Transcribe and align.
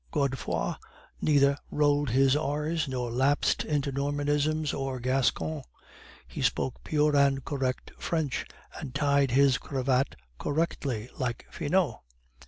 Godefroid 0.11 0.77
neither 1.21 1.55
rolled 1.69 2.09
his 2.09 2.35
r's, 2.35 2.87
nor 2.87 3.11
lapsed 3.11 3.63
into 3.63 3.91
Normanisms 3.91 4.73
nor 4.73 4.99
Gascon; 4.99 5.61
he 6.27 6.41
spoke 6.41 6.83
pure 6.83 7.15
and 7.15 7.45
correct 7.45 7.91
French, 7.99 8.47
and 8.79 8.95
tied 8.95 9.29
his 9.29 9.59
cravat 9.59 10.15
correctly 10.39 11.11
(like 11.19 11.45
Finot). 11.51 11.99